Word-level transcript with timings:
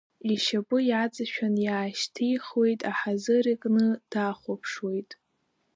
Ишьапы 0.31 0.77
иаҵашәан 0.89 1.55
иаашьҭихуеит 1.65 2.81
аҳазыр, 2.89 3.45
икны 3.53 3.87
дахәаԥшуеит. 4.11 5.09